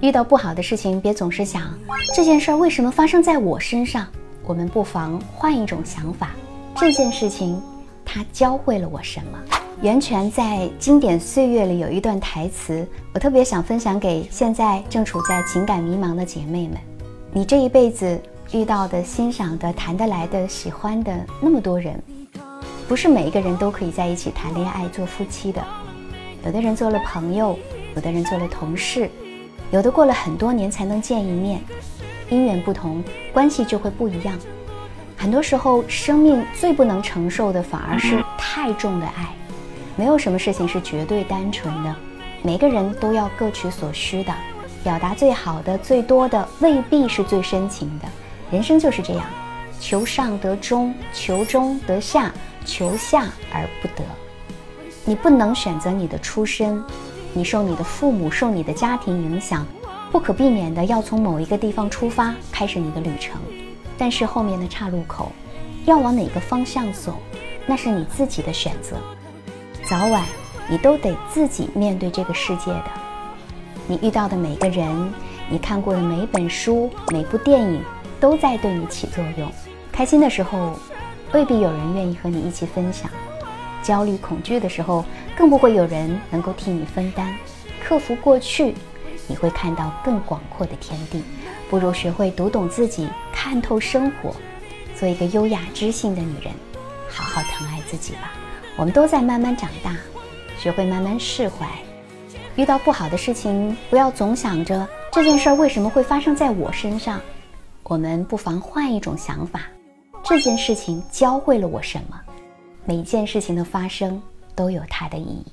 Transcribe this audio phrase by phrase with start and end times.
[0.00, 1.78] 遇到不好的事情，别总是想
[2.14, 4.06] 这件事儿为什么发生在我身上。
[4.46, 6.30] 我们不妨换一种想法，
[6.74, 7.60] 这件事情
[8.04, 9.38] 它教会了我什么？
[9.82, 10.42] 袁泉在
[10.78, 16.78] 《经典岁月》里有一段台词，我特别想分享给现在正处在情感迷茫的姐妹们。
[17.32, 18.18] 你这一辈子
[18.52, 22.02] 遇到的、欣赏的、谈得来的、喜欢的那么多人，
[22.88, 25.62] 不是每一个人都可以在一起谈恋爱、做夫妻的。
[26.44, 27.58] 有的人做了朋友，
[27.94, 29.10] 有的人做了同事，
[29.70, 31.60] 有的过了很多年才能见一面。
[32.28, 34.38] 因缘不同，关系就会不一样。
[35.16, 39.34] 很多时候，生命最不能承受的，反而是太重的爱。
[39.96, 41.94] 没有什么事情是绝对单纯的，
[42.42, 44.32] 每个人都要各取所需的，
[44.82, 48.06] 表达最好的、最多的，未必是最深情的。
[48.50, 49.26] 人生就是这样，
[49.80, 52.32] 求上得中，求中得下，
[52.64, 54.04] 求下而不得。
[55.04, 56.82] 你不能选择你的出身，
[57.32, 59.64] 你受你的父母、受你的家庭影响，
[60.10, 63.40] 不可避免的要从某一个地方出发，开始你的旅程。
[63.96, 65.30] 但是后面的岔路口，
[65.84, 67.18] 要往哪个方向走，
[67.66, 68.96] 那是你自己的选择。
[69.84, 70.24] 早晚，
[70.68, 72.84] 你都得自己面对这个世界的。
[73.86, 75.12] 你遇到的每个人，
[75.48, 77.82] 你看过的每本书、每部电影，
[78.18, 79.50] 都在对你起作用。
[79.92, 80.74] 开心的时候，
[81.32, 83.08] 未必有人愿意和你一起分享；
[83.82, 85.04] 焦虑、恐惧的时候，
[85.40, 87.34] 更不会有人能够替你分担。
[87.82, 88.74] 克服过去，
[89.26, 91.22] 你会看到更广阔的天地。
[91.70, 94.36] 不如学会读懂自己，看透生活，
[94.94, 96.52] 做一个优雅知性的女人，
[97.08, 98.34] 好好疼爱自己吧。
[98.76, 99.96] 我们都在慢慢长大，
[100.58, 101.66] 学会慢慢释怀。
[102.54, 107.18] 遇到不好的事情，不要总想着这件事儿为什么会发生在我身上。
[107.84, 109.62] 我们不妨换一种想法，
[110.22, 112.20] 这件事情教会了我什么？
[112.84, 114.20] 每件事情的发生
[114.60, 115.52] 都有它的意义。